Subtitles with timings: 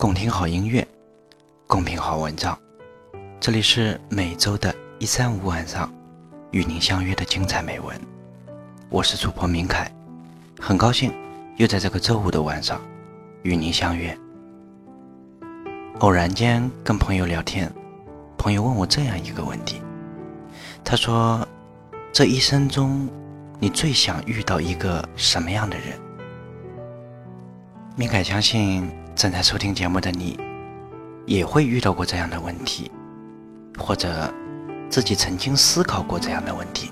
[0.00, 0.88] 共听好音乐，
[1.66, 2.58] 共品好文章。
[3.38, 5.92] 这里是每周的一三五晚上
[6.52, 7.94] 与您相约的精彩美文。
[8.88, 9.92] 我是主播明凯，
[10.58, 11.12] 很高兴
[11.58, 12.80] 又在这个周五的晚上
[13.42, 14.18] 与您相约。
[15.98, 17.70] 偶然间跟朋友聊天，
[18.38, 19.82] 朋友问我这样一个问题，
[20.82, 21.46] 他说
[22.10, 23.06] ：“这一生中，
[23.58, 26.00] 你最想遇到一个什么样的人？”
[27.96, 28.90] 明凯相信。
[29.20, 30.40] 正在收听节目的你，
[31.26, 32.90] 也会遇到过这样的问题，
[33.78, 34.32] 或者
[34.88, 36.90] 自己曾经思考过这样的问题。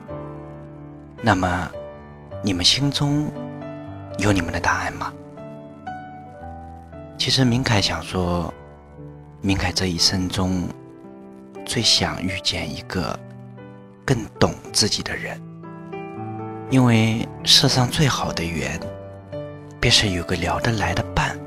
[1.22, 1.70] 那么，
[2.42, 3.32] 你们心中
[4.18, 5.10] 有你们的答案吗？
[7.16, 8.52] 其实，明凯想说，
[9.40, 10.68] 明凯这一生中
[11.64, 13.18] 最想遇见一个
[14.04, 15.40] 更懂自己的人，
[16.68, 18.78] 因为世上最好的缘，
[19.80, 21.37] 便是有个聊得来的伴。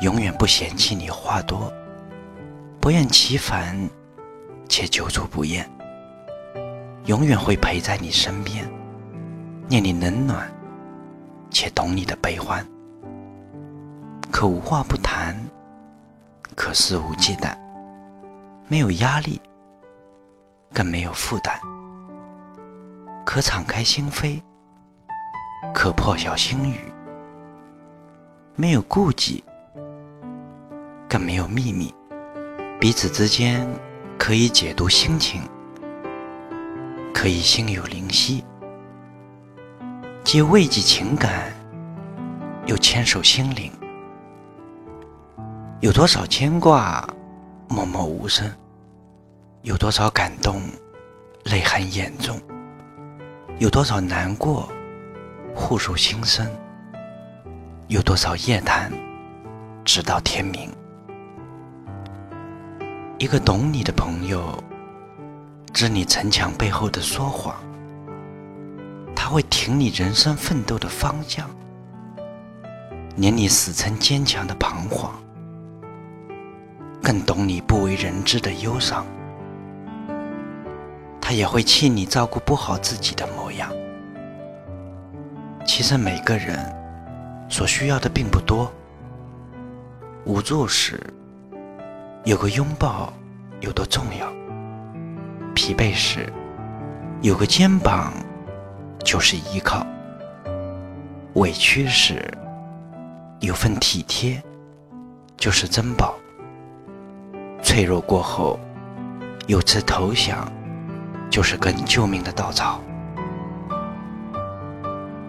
[0.00, 1.72] 永远不嫌弃你话多，
[2.80, 3.88] 不厌其烦，
[4.68, 5.68] 且久处不厌。
[7.06, 8.68] 永远会陪在你身边，
[9.68, 10.52] 念你冷暖，
[11.50, 12.66] 且懂你的悲欢。
[14.30, 15.34] 可无话不谈，
[16.54, 17.56] 可肆无忌惮，
[18.68, 19.40] 没有压力，
[20.74, 21.58] 更没有负担。
[23.24, 24.42] 可敞开心扉，
[25.72, 26.80] 可破晓心语，
[28.56, 29.42] 没有顾忌。
[31.08, 31.94] 更没有秘密，
[32.80, 33.66] 彼此之间
[34.18, 35.40] 可以解读心情，
[37.14, 38.44] 可以心有灵犀，
[40.24, 41.52] 既慰藉情感，
[42.66, 43.70] 又牵手心灵。
[45.80, 47.06] 有多少牵挂，
[47.68, 48.48] 默默无声；
[49.62, 50.60] 有多少感动，
[51.44, 52.36] 泪含眼中；
[53.58, 54.68] 有多少难过，
[55.54, 56.46] 互诉心声；
[57.86, 58.90] 有多少夜谈，
[59.84, 60.68] 直到天明。
[63.18, 64.62] 一个懂你的朋友，
[65.72, 67.56] 知你城墙背后的说谎，
[69.14, 71.48] 他会挺你人生奋斗的方向，
[73.16, 75.14] 连你死撑坚强的彷徨，
[77.02, 79.06] 更懂你不为人知的忧伤。
[81.18, 83.72] 他也会气你照顾不好自己的模样。
[85.64, 86.58] 其实每个人
[87.48, 88.70] 所需要的并不多，
[90.26, 91.00] 无助时。
[92.26, 93.12] 有个拥抱
[93.60, 94.26] 有多重要？
[95.54, 96.28] 疲惫时
[97.22, 98.12] 有个肩膀
[99.04, 99.86] 就是依靠；
[101.34, 102.36] 委屈时
[103.38, 104.42] 有份体贴
[105.36, 106.14] 就是珍宝；
[107.62, 108.58] 脆弱过后
[109.46, 110.50] 有次投降
[111.30, 112.80] 就是根救命的稻草。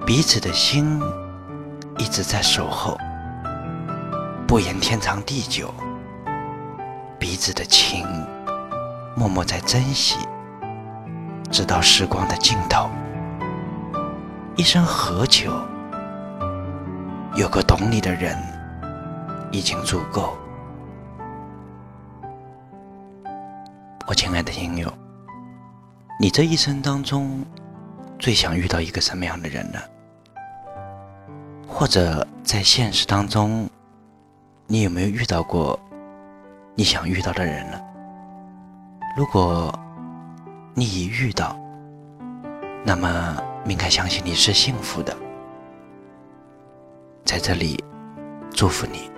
[0.03, 0.99] 彼此的心
[1.99, 2.97] 一直在守候，
[4.47, 5.71] 不言天长地久。
[7.37, 8.03] 彼此的情，
[9.15, 10.17] 默默在珍惜，
[11.51, 12.89] 直到时光的尽头。
[14.55, 15.51] 一生何求？
[17.35, 18.35] 有个懂你的人，
[19.51, 20.35] 已经足够。
[24.07, 24.91] 我亲爱的听友，
[26.19, 27.45] 你这一生当中，
[28.17, 29.79] 最想遇到一个什么样的人呢？
[31.67, 33.69] 或者在现实当中，
[34.65, 35.79] 你有没有遇到过？
[36.79, 37.81] 你想遇到的人了。
[39.17, 39.73] 如果
[40.75, 41.59] 你已遇到，
[42.85, 45.17] 那么应该相信你是幸福的。
[47.25, 47.83] 在这里，
[48.51, 49.09] 祝福你。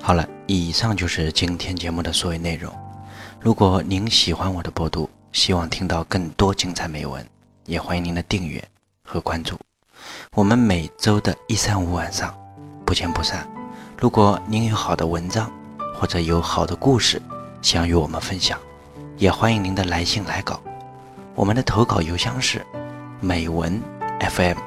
[0.00, 2.72] 好了，以上就是今天节目的所有内容。
[3.40, 7.26] 如果您喜欢我的播读，希望听到更多精彩美文，
[7.66, 8.62] 也欢迎您的订阅
[9.02, 9.58] 和关注。
[10.34, 12.32] 我们每周的一三五晚上。
[12.92, 13.48] 不见不散。
[13.96, 15.50] 如果您有好的文章，
[15.94, 17.22] 或者有好的故事
[17.62, 18.60] 想与我们分享，
[19.16, 20.60] 也欢迎您的来信来稿。
[21.34, 22.62] 我们的投稿邮箱是
[23.18, 23.80] 美文
[24.20, 24.58] FM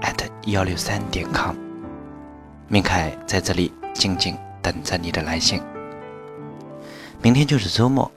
[0.00, 1.54] at 幺六三点 com。
[2.66, 5.62] 明凯在这里静静等着你的来信。
[7.22, 8.10] 明天就是周末，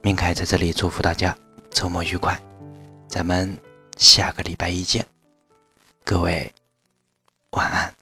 [0.00, 1.32] 明凯在这里祝福大家
[1.70, 2.36] 周末愉快。
[3.06, 3.56] 咱们
[3.96, 5.06] 下个礼拜一见，
[6.02, 6.52] 各位
[7.52, 8.01] 晚安。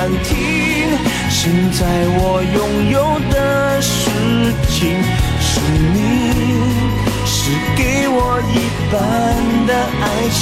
[0.00, 0.34] 暂停，
[1.28, 1.84] 现在
[2.16, 4.08] 我拥有的事
[4.70, 4.96] 情
[5.38, 5.60] 是
[5.92, 5.98] 你，
[7.26, 8.56] 是给我一
[8.90, 8.96] 半
[9.66, 10.40] 的爱情。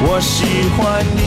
[0.00, 0.36] 我喜
[0.78, 1.20] 欢你，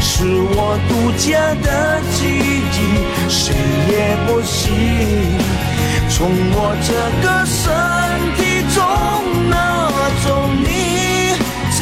[0.00, 0.26] 是
[0.56, 2.26] 我独家的记
[2.72, 2.76] 忆，
[3.30, 3.54] 谁
[3.92, 3.94] 也
[4.26, 4.58] 不行
[6.08, 6.92] 从我这
[7.22, 7.62] 个身
[8.34, 8.40] 体
[8.74, 8.82] 中
[9.50, 9.73] 拿。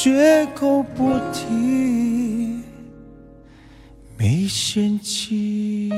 [0.00, 2.62] 绝口不提，
[4.16, 5.90] 没嫌弃。